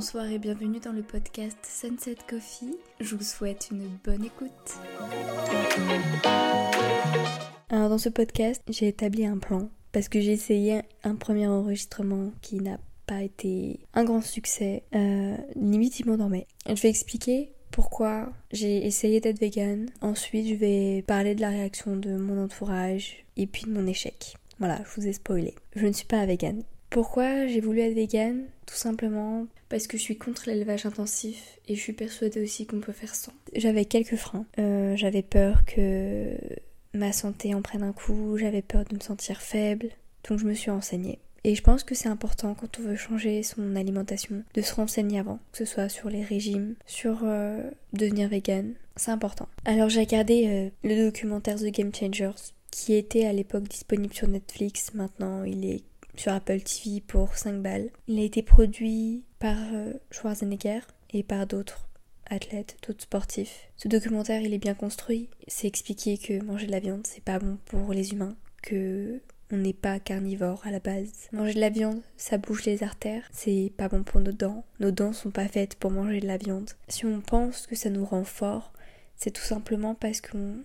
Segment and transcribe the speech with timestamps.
[0.00, 2.74] bonsoir et bienvenue dans le podcast Sunset Coffee.
[3.00, 4.50] Je vous souhaite une bonne écoute.
[7.68, 12.32] Alors dans ce podcast, j'ai établi un plan parce que j'ai essayé un premier enregistrement
[12.40, 14.84] qui n'a pas été un grand succès.
[14.94, 16.46] Euh, limite, il m'endormait.
[16.66, 19.90] Je vais expliquer pourquoi j'ai essayé d'être vegan.
[20.00, 24.38] Ensuite, je vais parler de la réaction de mon entourage et puis de mon échec.
[24.60, 25.54] Voilà, je vous ai spoilé.
[25.76, 26.62] Je ne suis pas vegan.
[26.90, 31.76] Pourquoi j'ai voulu être vegan Tout simplement parce que je suis contre l'élevage intensif et
[31.76, 33.32] je suis persuadée aussi qu'on peut faire sans.
[33.54, 34.44] J'avais quelques freins.
[34.58, 36.36] Euh, j'avais peur que
[36.92, 39.90] ma santé en prenne un coup, j'avais peur de me sentir faible,
[40.28, 41.20] donc je me suis renseignée.
[41.44, 45.20] Et je pense que c'est important quand on veut changer son alimentation de se renseigner
[45.20, 49.48] avant, que ce soit sur les régimes, sur euh, devenir vegan, c'est important.
[49.64, 54.28] Alors j'ai regardé euh, le documentaire The Game Changers qui était à l'époque disponible sur
[54.28, 55.82] Netflix, maintenant il est
[56.20, 57.88] sur Apple TV pour 5 balles.
[58.06, 60.80] Il a été produit par euh, Schwarzenegger
[61.14, 61.88] et par d'autres
[62.28, 63.70] athlètes, d'autres sportifs.
[63.78, 65.30] Ce documentaire, il est bien construit.
[65.48, 69.18] C'est expliqué que manger de la viande, c'est pas bon pour les humains, que
[69.50, 71.30] on n'est pas carnivore à la base.
[71.32, 74.66] Manger de la viande, ça bouge les artères, c'est pas bon pour nos dents.
[74.78, 76.70] Nos dents sont pas faites pour manger de la viande.
[76.88, 78.74] Si on pense que ça nous rend fort,
[79.16, 80.58] c'est tout simplement parce qu'on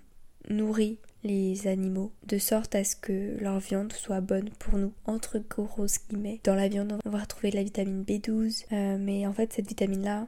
[0.50, 4.94] nourrit les animaux de sorte à ce que leur viande soit bonne pour nous.
[5.06, 9.26] Entre grosses guillemets, dans la viande, on va retrouver de la vitamine B12, euh, mais
[9.26, 10.28] en fait, cette vitamine-là,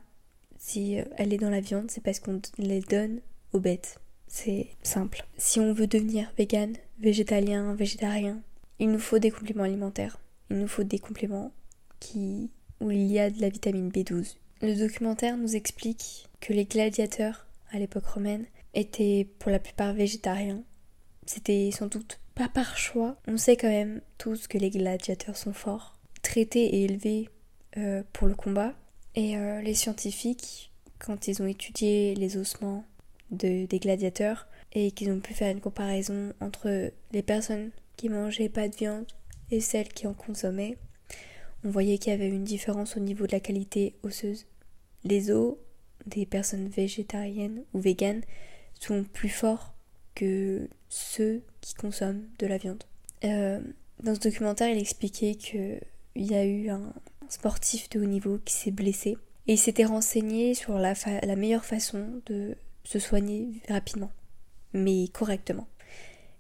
[0.58, 3.22] si euh, elle est dans la viande, c'est parce qu'on les donne
[3.54, 4.00] aux bêtes.
[4.28, 5.24] C'est simple.
[5.38, 8.42] Si on veut devenir vegan, végétalien, végétarien,
[8.80, 10.20] il nous faut des compléments alimentaires.
[10.50, 11.52] Il nous faut des compléments
[12.00, 14.36] qui où il y a de la vitamine B12.
[14.62, 20.64] Le documentaire nous explique que les gladiateurs à l'époque romaine étaient pour la plupart végétariens
[21.28, 23.18] c'était sans doute pas par choix.
[23.28, 27.30] On sait quand même tous que les gladiateurs sont forts, traités et élevés
[27.78, 28.74] euh, pour le combat.
[29.16, 32.86] Et euh, les scientifiques, quand ils ont étudié les ossements
[33.32, 38.50] de, des gladiateurs et qu'ils ont pu faire une comparaison entre les personnes qui mangeaient
[38.50, 39.08] pas de viande
[39.52, 40.78] et celles qui en consommaient,
[41.64, 44.46] on voyait qu'il y avait une différence au niveau de la qualité osseuse.
[45.04, 45.56] Les os
[46.06, 48.24] des personnes végétariennes ou véganes
[48.80, 49.74] sont plus forts
[50.18, 52.84] que ceux qui consomment de la viande.
[53.24, 53.62] Euh,
[54.02, 55.80] dans ce documentaire, il expliquait qu'il
[56.16, 56.92] y a eu un
[57.30, 59.18] sportif de haut niveau qui s'est blessé
[59.48, 60.96] et il s'était renseigné sur la,
[61.36, 64.12] meilleure façon de se soigner rapidement,
[64.74, 65.68] mais correctement.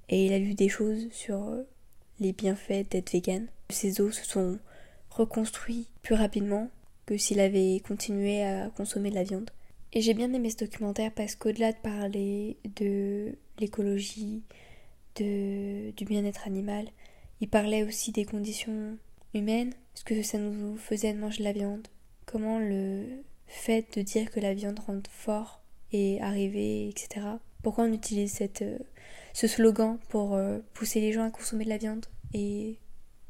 [0.10, 1.46] Et il a lu des choses sur
[2.20, 3.46] les bienfaits d'être vegan.
[3.70, 4.58] Ses os se sont
[5.12, 6.72] reconstruits plus rapidement
[7.06, 9.52] que s'il avait continué à consommer de la viande.
[9.94, 14.44] Et j'ai bien aimé ce documentaire parce qu'au-delà de parler de l'écologie,
[15.16, 16.88] de, du bien-être animal,
[17.42, 18.98] il parlait aussi des conditions
[19.34, 21.88] humaines, ce que ça nous faisait de manger de la viande,
[22.26, 23.06] comment le
[23.48, 25.62] fait de dire que la viande rend fort
[25.94, 27.26] est arrivé, etc.
[27.64, 28.78] Pourquoi on utilise cette, euh,
[29.34, 32.78] ce slogan pour euh, pousser les gens à consommer de la viande et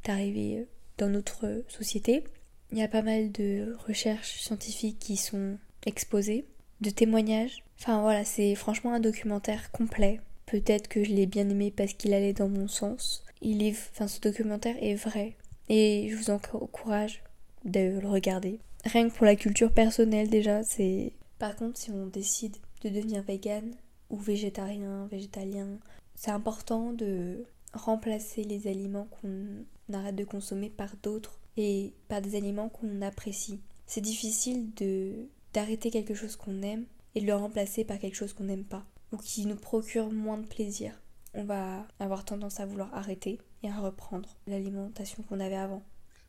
[0.03, 0.65] d'arriver euh,
[0.97, 2.23] dans notre société?
[2.71, 6.45] Il y a pas mal de recherches scientifiques qui sont exposées,
[6.81, 7.63] de témoignages.
[7.79, 10.19] Enfin voilà, c'est franchement un documentaire complet.
[10.45, 13.23] Peut-être que je l'ai bien aimé parce qu'il allait dans mon sens.
[13.41, 15.35] Il est, enfin, ce documentaire est vrai
[15.69, 17.23] et je vous encourage
[17.65, 18.59] de le regarder.
[18.85, 21.13] Rien que pour la culture personnelle déjà, c'est.
[21.39, 23.75] Par contre, si on décide de devenir vegan
[24.09, 25.77] ou végétarien, végétalien,
[26.15, 32.35] c'est important de remplacer les aliments qu'on arrête de consommer par d'autres et par des
[32.35, 33.59] aliments qu'on apprécie.
[33.85, 36.85] C'est difficile de d'arrêter quelque chose qu'on aime
[37.15, 40.37] et de le remplacer par quelque chose qu'on n'aime pas ou qui nous procure moins
[40.37, 41.01] de plaisir.
[41.33, 45.83] On va avoir tendance à vouloir arrêter et à reprendre l'alimentation qu'on avait avant.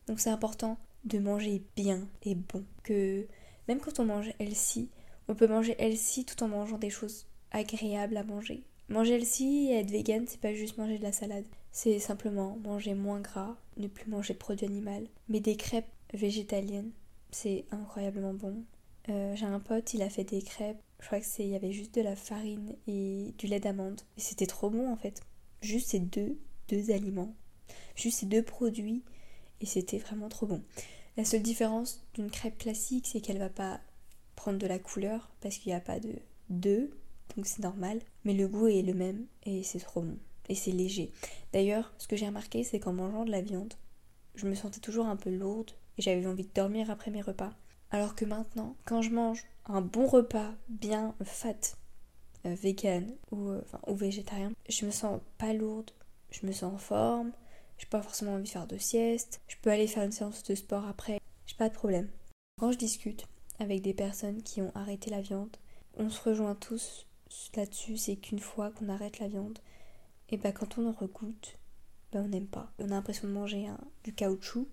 [0.07, 2.65] Donc c'est important de manger bien et bon.
[2.83, 3.27] Que
[3.69, 4.89] même quand on mange healthy,
[5.29, 8.65] on peut manger healthy tout en mangeant des choses agréables à manger.
[8.89, 11.45] Manger healthy et être vegan, c'est pas juste manger de la salade.
[11.73, 15.07] C'est simplement manger moins gras, ne plus manger de produits animaux.
[15.29, 16.93] Mais des crêpes végétaliennes,
[17.31, 18.65] c'est incroyablement bon.
[19.11, 20.81] Euh, j'ai un pote, il a fait des crêpes.
[21.01, 24.01] Je crois que c'est, il y avait juste de la farine et du lait d'amande.
[24.17, 25.21] Et c'était trop bon en fait.
[25.63, 26.39] Juste ces deux,
[26.69, 27.35] deux aliments.
[27.95, 29.03] Juste ces deux produits.
[29.61, 30.63] Et c'était vraiment trop bon.
[31.17, 33.81] La seule différence d'une crêpe classique, c'est qu'elle va pas
[34.37, 36.15] prendre de la couleur parce qu'il n'y a pas de
[36.51, 36.91] d'œufs.
[37.37, 38.01] Donc c'est normal.
[38.25, 40.19] Mais le goût est le même et c'est trop bon.
[40.49, 41.13] Et c'est léger.
[41.53, 43.75] D'ailleurs, ce que j'ai remarqué, c'est qu'en mangeant de la viande,
[44.35, 47.53] je me sentais toujours un peu lourde et j'avais envie de dormir après mes repas.
[47.91, 51.77] Alors que maintenant, quand je mange un bon repas bien fat,
[52.47, 55.91] euh, vegan ou, euh, ou végétarien, je me sens pas lourde,
[56.31, 57.33] je me sens en forme,
[57.79, 60.55] j'ai pas forcément envie de faire de sieste, je peux aller faire une séance de
[60.55, 62.09] sport après, j'ai pas de problème.
[62.61, 63.27] Quand je discute
[63.59, 65.57] avec des personnes qui ont arrêté la viande,
[65.97, 67.07] on se rejoint tous
[67.57, 69.59] là-dessus, c'est qu'une fois qu'on arrête la viande,
[70.29, 71.59] et bah quand on en regoute,
[72.13, 72.71] bah on n'aime pas.
[72.79, 73.67] On a l'impression de manger
[74.05, 74.69] du caoutchouc.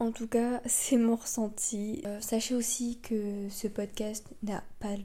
[0.00, 2.02] En tout cas, c'est mon ressenti.
[2.06, 4.96] Euh, sachez aussi que ce podcast n'a pas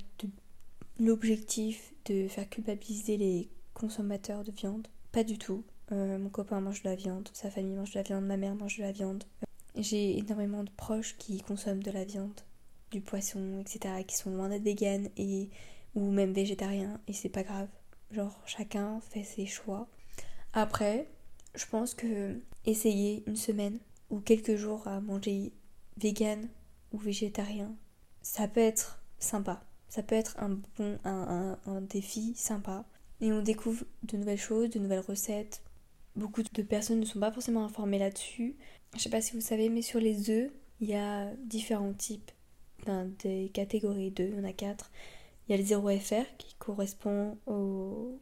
[1.00, 4.88] l'objectif de faire culpabiliser les consommateurs de viande.
[5.12, 5.64] Pas du tout.
[5.92, 8.56] Euh, mon copain mange de la viande, sa famille mange de la viande, ma mère
[8.56, 9.26] mange de la viande.
[9.76, 12.40] J'ai énormément de proches qui consomment de la viande,
[12.92, 15.50] du poisson, etc., qui sont loin d'être véganes et
[15.94, 17.68] ou même végétariens, et c'est pas grave.
[18.12, 19.88] Genre, chacun fait ses choix.
[20.54, 21.08] Après,
[21.54, 25.54] je pense que essayer une semaine ou quelques jours à manger
[25.98, 26.48] vegan
[26.92, 27.76] ou végétarien,
[28.22, 29.64] ça peut être sympa.
[29.90, 32.86] Ça peut être un bon un, un, défi sympa.
[33.22, 35.62] Et on découvre de nouvelles choses, de nouvelles recettes.
[36.16, 38.56] Beaucoup de personnes ne sont pas forcément informées là-dessus.
[38.96, 42.32] Je sais pas si vous savez, mais sur les œufs, il y a différents types,
[43.20, 44.92] des catégories d'œufs, il y en a quatre.
[45.48, 48.20] Il y a le 0FR qui correspond au,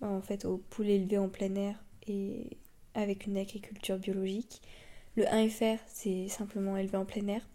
[0.00, 2.58] en fait, au poulet élevé en plein air et
[2.94, 4.60] avec une agriculture biologique.
[5.16, 7.48] Le 1FR, c'est simplement élevé en plein air.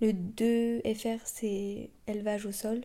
[0.00, 2.82] Le 2FR, c'est élevage au sol.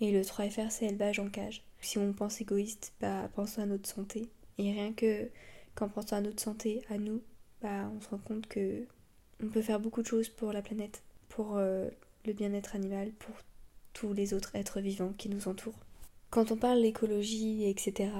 [0.00, 1.62] Et le 3FR, c'est élevage en cage.
[1.80, 4.28] Si on pense égoïste, bah, pensons à notre santé.
[4.58, 5.28] Et rien que
[5.74, 7.22] qu'en pensant à notre santé, à nous,
[7.62, 8.84] bah, on se rend compte que
[9.40, 11.88] on peut faire beaucoup de choses pour la planète, pour euh,
[12.26, 13.36] le bien-être animal, pour
[13.92, 15.78] tous les autres êtres vivants qui nous entourent.
[16.30, 18.10] Quand on parle d'écologie, etc.,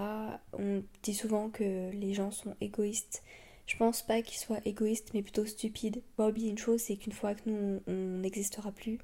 [0.52, 3.22] on dit souvent que les gens sont égoïstes.
[3.68, 5.96] Je pense pas qu'ils soient égoïstes, mais plutôt stupides.
[5.96, 8.98] Faut pas oublier une chose, c'est qu'une fois que nous, on n'existera plus,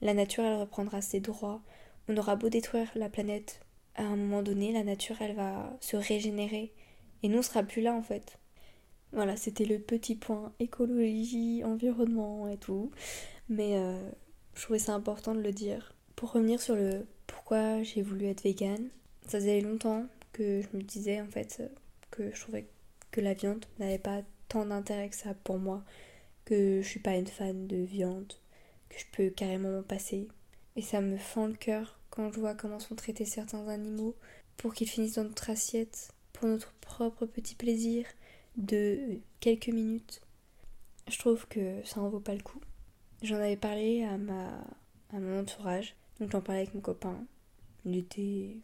[0.00, 1.60] la nature, elle reprendra ses droits.
[2.08, 3.60] On aura beau détruire la planète,
[3.96, 6.72] à un moment donné, la nature, elle va se régénérer.
[7.22, 8.38] Et nous, on sera plus là, en fait.
[9.12, 12.90] Voilà, c'était le petit point écologie, environnement et tout.
[13.50, 14.10] Mais euh,
[14.54, 15.94] je trouvais ça important de le dire.
[16.16, 18.88] Pour revenir sur le pourquoi j'ai voulu être végane,
[19.26, 21.62] ça faisait longtemps que je me disais en fait
[22.10, 22.66] que je trouvais
[23.10, 25.84] que la viande n'avait pas tant d'intérêt que ça pour moi,
[26.44, 28.32] que je suis pas une fan de viande,
[28.88, 30.28] que je peux carrément m'en passer.
[30.76, 34.16] Et ça me fend le cœur quand je vois comment sont traités certains animaux
[34.56, 38.06] pour qu'ils finissent dans notre assiette pour notre propre petit plaisir
[38.56, 40.20] de quelques minutes.
[41.08, 42.60] Je trouve que ça en vaut pas le coup.
[43.22, 44.64] J'en avais parlé à ma
[45.12, 47.24] à mon entourage donc j'en parlais avec mon copain.
[47.86, 48.58] Il était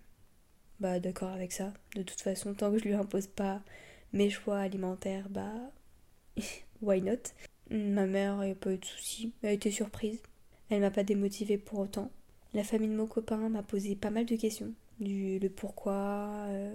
[0.79, 1.73] bah, d'accord avec ça.
[1.95, 3.63] De toute façon, tant que je lui impose pas
[4.13, 5.73] mes choix alimentaires, bah
[6.83, 7.33] why not?
[7.71, 9.33] Ma mère, il a pas eu de soucis.
[9.43, 10.21] Elle a été surprise.
[10.71, 12.11] Elle m'a pas démotivée pour autant.
[12.55, 14.73] La famille de mon copain m'a posé pas mal de questions.
[15.01, 16.75] Du le pourquoi, euh,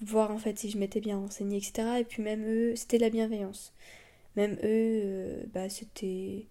[0.00, 2.00] voir en fait si je m'étais bien renseignée, etc.
[2.00, 3.72] Et puis même eux, c'était la bienveillance.
[4.36, 6.46] Même eux, euh, bah c'était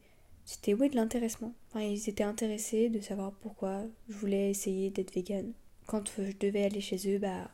[0.45, 1.53] c'était oui de l'intéressement.
[1.75, 5.53] ils étaient intéressés de savoir pourquoi je voulais essayer d'être vegan.
[5.87, 7.49] Quand je devais aller chez eux, bah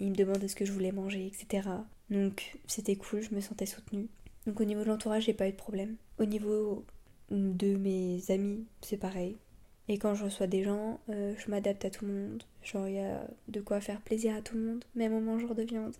[0.00, 1.68] ils me demandaient ce que je voulais manger, etc.
[2.14, 4.08] Donc c'était cool, je me sentais soutenue.
[4.46, 5.96] Donc au niveau de l'entourage, j'ai pas eu de problème.
[6.18, 6.84] Au niveau
[7.30, 9.36] de mes amis, c'est pareil.
[9.88, 12.42] Et quand je reçois des gens, euh, je m'adapte à tout le monde.
[12.62, 15.54] Genre, il y a de quoi faire plaisir à tout le monde, même aux mangeurs
[15.54, 15.94] de viande.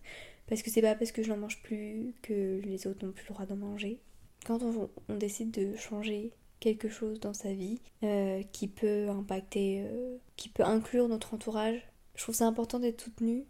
[0.46, 3.26] Parce que c'est pas parce que je n'en mange plus que les autres n'ont plus
[3.28, 4.00] le droit d'en manger
[4.44, 10.16] quand on, décide de changer quelque chose dans sa vie euh, qui peut impacter, euh,
[10.36, 11.80] qui peut inclure notre entourage,
[12.14, 13.44] je trouve ça important d'être soutenu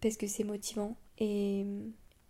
[0.00, 0.96] parce que c'est motivant.
[1.18, 1.64] Et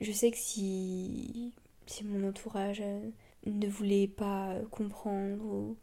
[0.02, 1.52] je sais que si,
[1.87, 3.11] si mon entourage euh,
[3.47, 5.76] ne voulait pas comprendre, ou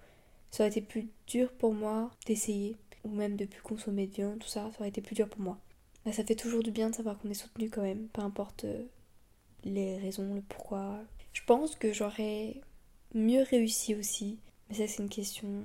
[0.51, 4.39] ça aurait été plus dur pour moi d'essayer, ou même de plus consommer de viande,
[4.39, 5.57] tout ça, ça aurait été plus dur pour moi.
[6.05, 8.65] Bah, ça fait toujours du bien de savoir qu'on est soutenu quand même, peu importe
[9.63, 12.61] les raisons, le pourquoi, je pense que j'aurais
[13.13, 14.37] mieux réussi aussi.
[14.69, 15.63] Mais ça, c'est une question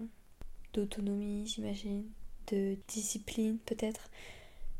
[0.73, 2.05] d'autonomie, j'imagine,
[2.49, 4.11] de discipline peut-être.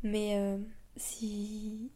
[0.03, 0.57] Mais euh,
[0.97, 1.89] si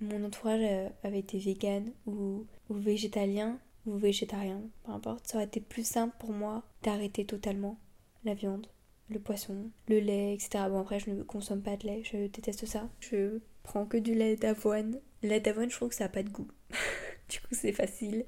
[0.00, 5.46] mon entourage euh, avait été vegan ou, ou végétalien ou végétarien, peu importe, ça aurait
[5.46, 7.78] été plus simple pour moi d'arrêter totalement
[8.24, 8.66] la viande,
[9.08, 10.64] le poisson, le lait, etc.
[10.68, 12.88] Bon, après, je ne consomme pas de lait, je déteste ça.
[12.98, 15.00] Je prends que du lait d'avoine.
[15.22, 16.48] Lait d'avoine, je trouve que ça n'a pas de goût.
[17.30, 18.24] du coup, c'est facile,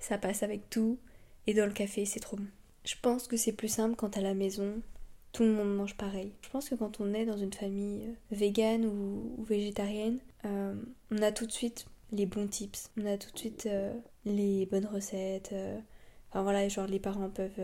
[0.00, 0.98] ça passe avec tout,
[1.46, 2.46] et dans le café, c'est trop bon.
[2.84, 4.80] Je pense que c'est plus simple quand à la maison,
[5.32, 6.32] tout le monde mange pareil.
[6.42, 10.74] Je pense que quand on est dans une famille euh, végane ou, végétarienne, euh,
[11.10, 13.92] on a tout de suite les bons tips, on a tout de suite euh,
[14.24, 15.54] les bonnes recettes.
[16.30, 17.60] enfin voilà, genre les parents peuvent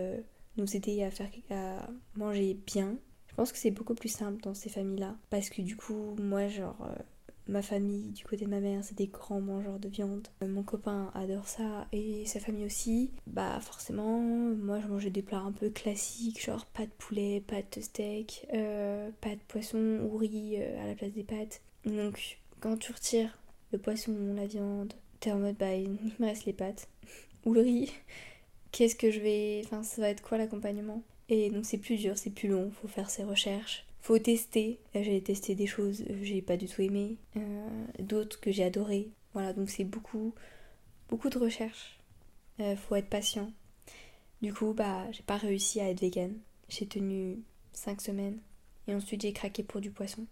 [0.57, 2.97] nous aider à faire à manger bien.
[3.29, 6.49] Je pense que c'est beaucoup plus simple dans ces familles-là parce que du coup, moi,
[6.49, 6.87] genre,
[7.49, 10.29] ma famille, du côté de ma mère, c'est des grands mangeurs de viande.
[10.43, 13.11] Euh, mon copain adore ça et sa famille aussi.
[13.27, 17.63] Bah forcément, moi je mangeais des plats un peu classiques, genre pas de poulet, pas
[17.63, 21.63] de steak, euh, pas de poisson ou riz euh, à la place des pâtes.
[21.85, 23.39] Donc quand tu retires
[23.73, 26.89] le poisson, la viande, t'es en mode bah il me reste les pâtes
[27.45, 27.93] ou le riz.
[28.71, 29.63] Qu'est-ce que je vais...
[29.65, 31.03] Enfin ça va être quoi l'accompagnement?
[31.29, 34.79] Et donc c'est plus dur, c'est plus long, faut faire ses recherches faut tester.
[34.95, 37.69] J'ai testé des choses que j'ai pas du tout aimé, euh,
[38.01, 39.09] d'autres que j'ai adoré.
[39.33, 40.35] Voilà, donc c'est beaucoup,
[41.09, 41.99] beaucoup de recherche.
[42.61, 43.51] Euh, faut être patient.
[44.43, 46.35] Du coup, bah, j'ai pas réussi à être vegan.
[46.69, 47.39] J'ai tenu
[47.73, 48.39] 5 semaines
[48.89, 50.27] et ensuite j'ai craqué pour du poisson.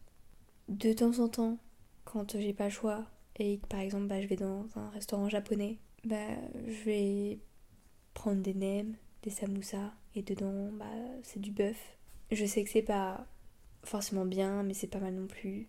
[0.68, 1.58] De temps en temps,
[2.10, 5.28] quand j'ai pas le choix et que par exemple bah, je vais dans un restaurant
[5.28, 6.16] japonais, bah,
[6.66, 7.38] je vais
[8.14, 10.86] prendre des nems, des samoussas et dedans bah,
[11.22, 11.96] c'est du bœuf.
[12.32, 13.26] Je sais que c'est pas
[13.84, 15.68] forcément bien, mais c'est pas mal non plus.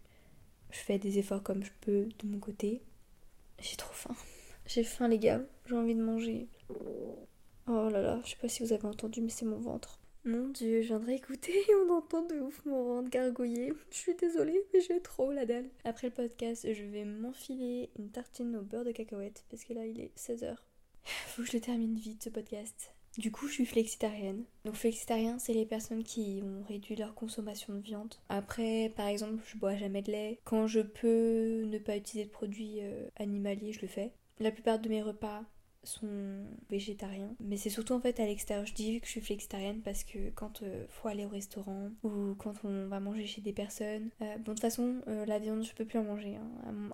[0.72, 2.82] Je fais des efforts comme je peux de mon côté.
[3.60, 4.16] J'ai trop faim.
[4.66, 5.42] J'ai faim, les gars.
[5.68, 6.48] J'ai envie de manger.
[7.68, 10.00] Oh là là, je sais pas si vous avez entendu, mais c'est mon ventre.
[10.24, 13.74] Mon dieu, je viendrai écouter et on entend de ouf mon ventre gargouiller.
[13.90, 15.68] Je suis désolée, mais j'ai trop la dalle.
[15.84, 19.88] Après le podcast, je vais m'enfiler une tartine au beurre de cacahuète parce que là,
[19.88, 20.56] il est 16h.
[21.04, 22.94] Faut que je termine vite ce podcast.
[23.18, 24.46] Du coup, je suis flexitarienne.
[24.64, 28.14] Donc, flexitarien, c'est les personnes qui ont réduit leur consommation de viande.
[28.30, 30.40] Après, par exemple, je bois jamais de lait.
[30.44, 34.14] Quand je peux ne pas utiliser de produits euh, animaliers, je le fais.
[34.40, 35.44] La plupart de mes repas,
[35.84, 37.36] sont végétariens.
[37.40, 38.66] Mais c'est surtout en fait à l'extérieur.
[38.66, 42.36] Je dis que je suis flexitarienne parce que quand euh, faut aller au restaurant ou
[42.38, 45.64] quand on va manger chez des personnes, euh, bon de toute façon euh, la viande
[45.64, 46.36] je peux plus en manger.
[46.36, 46.90] Hein.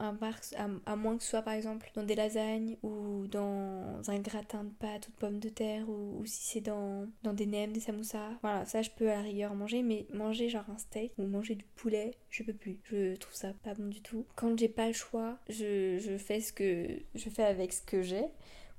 [0.86, 4.70] À, moins que ce soit par exemple dans des lasagnes ou dans un gratin de
[4.70, 8.32] pâtes ou de pommes de terre ou, si c'est dans, dans des nems, des samoussas.
[8.42, 11.56] Voilà, ça je peux à la rigueur manger, mais manger genre un steak ou manger
[11.56, 12.80] du poulet, je peux plus.
[12.84, 14.26] Je trouve ça pas bon du tout.
[14.36, 18.02] Quand j'ai pas le choix, je, je fais ce que je fais avec ce que
[18.02, 18.26] j'ai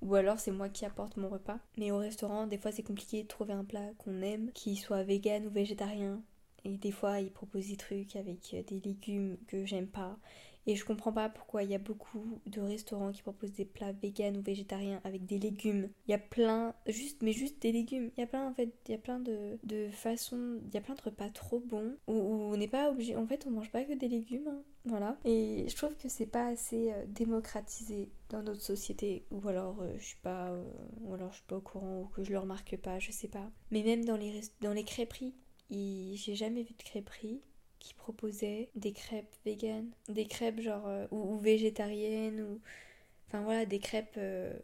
[0.02, 1.58] ou alors c'est moi qui apporte mon repas.
[1.76, 5.02] Mais au restaurant, des fois c'est compliqué de trouver un plat qu'on aime, qui soit
[5.02, 6.22] vegan ou végétarien.
[6.64, 10.18] Et des fois, ils proposent des trucs avec euh, des légumes que j'aime pas.
[10.66, 13.92] Et je comprends pas pourquoi il y a beaucoup de restaurants qui proposent des plats
[13.92, 15.88] vegan ou végétariens avec des légumes.
[16.06, 18.10] Il y a plein, juste, mais juste des légumes.
[18.16, 20.76] Il y a plein, en fait, il y a plein de, de façons, il y
[20.76, 23.70] a plein de repas trop bons où, on n'est pas obligé, en fait, on mange
[23.70, 24.48] pas que des légumes.
[24.48, 24.62] Hein.
[24.88, 25.18] Voilà.
[25.25, 29.26] Et je trouve que c'est pas assez euh, démocratisé dans notre société.
[29.30, 30.64] Ou alors euh, je suis pas euh,
[31.02, 33.28] ou alors je suis pas au courant ou que je le remarque pas, je sais
[33.28, 33.50] pas.
[33.71, 35.35] Mais même dans les dans les crêperies,
[35.71, 37.42] j'ai jamais vu de crêperie
[37.78, 42.61] qui proposait des crêpes vegan, des crêpes genre ou, végétariennes ou
[43.28, 44.18] enfin voilà des crêpes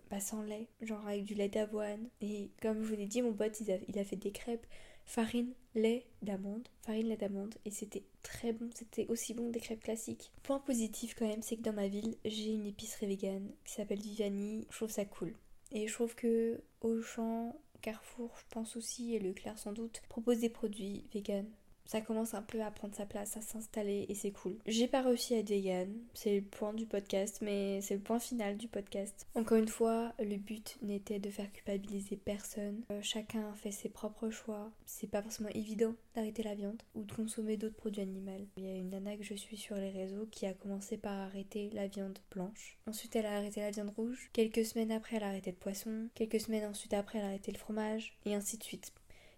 [0.08, 2.08] pas sans lait, genre avec du lait d'avoine.
[2.22, 4.66] Et comme je vous l'ai dit, mon pote il a, il a fait des crêpes
[5.04, 9.60] farine, lait d'amande, farine, lait d'amande, et c'était très bon, c'était aussi bon que des
[9.60, 10.32] crêpes classiques.
[10.42, 14.00] Point positif quand même, c'est que dans ma ville, j'ai une épicerie vegan qui s'appelle
[14.00, 15.34] Vivani, je trouve ça cool.
[15.72, 20.48] Et je trouve que Auchan, Carrefour, je pense aussi, et Leclerc sans doute, proposent des
[20.48, 21.46] produits vegan
[21.86, 24.56] ça commence un peu à prendre sa place, à s'installer et c'est cool.
[24.66, 28.18] J'ai pas réussi à être vegan, c'est le point du podcast, mais c'est le point
[28.18, 29.26] final du podcast.
[29.34, 32.82] Encore une fois, le but n'était de faire culpabiliser personne.
[32.90, 34.70] Euh, chacun fait ses propres choix.
[34.86, 38.24] C'est pas forcément évident d'arrêter la viande ou de consommer d'autres produits animaux.
[38.56, 41.12] Il y a une nana que je suis sur les réseaux qui a commencé par
[41.12, 42.78] arrêter la viande blanche.
[42.86, 44.30] Ensuite, elle a arrêté la viande rouge.
[44.32, 46.08] Quelques semaines après, elle a arrêté le poisson.
[46.14, 48.16] Quelques semaines ensuite après, elle a arrêté le fromage.
[48.24, 48.92] Et ainsi de suite.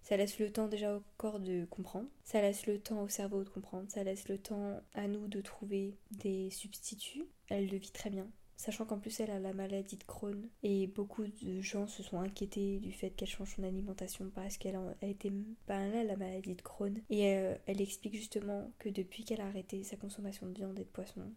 [0.06, 3.42] Ça laisse le temps déjà au corps de comprendre, ça laisse le temps au cerveau
[3.42, 7.24] de comprendre, ça laisse le temps à nous de trouver des substituts.
[7.48, 8.30] Elle le vit très bien.
[8.56, 12.20] Sachant qu'en plus elle a la maladie de Crohn et beaucoup de gens se sont
[12.20, 15.32] inquiétés du fait qu'elle change son alimentation parce qu'elle a été
[15.66, 19.82] là la maladie de Crohn et euh, elle explique justement que depuis qu'elle a arrêté
[19.82, 21.32] sa consommation de viande et de poisson,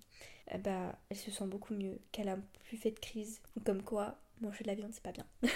[0.63, 3.41] bah elle se sent beaucoup mieux, qu'elle a plus fait de crise.
[3.65, 5.25] Comme quoi manger de la viande c'est pas bien.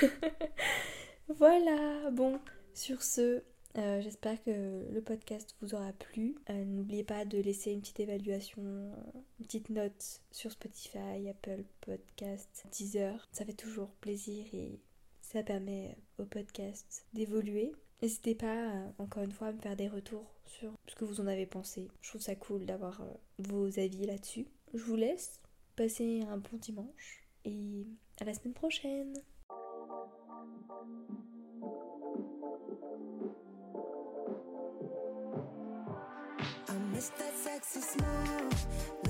[1.30, 2.40] voilà, bon,
[2.74, 3.44] sur ce,
[3.78, 6.36] euh, j'espère que le podcast vous aura plu.
[6.50, 12.66] Euh, n'oubliez pas de laisser une petite évaluation, une petite note sur Spotify, Apple Podcast,
[12.72, 13.28] Deezer.
[13.32, 14.80] Ça fait toujours plaisir et
[15.22, 17.72] ça permet au podcast d'évoluer.
[18.02, 21.22] N'hésitez pas, euh, encore une fois, à me faire des retours sur ce que vous
[21.22, 21.90] en avez pensé.
[22.02, 23.02] Je trouve ça cool d'avoir
[23.40, 24.48] vos avis là-dessus.
[24.74, 25.40] Je vous laisse
[25.76, 27.88] passer un bon dimanche et
[28.20, 29.14] à la semaine prochaine.
[36.94, 39.03] Miss that sexy smile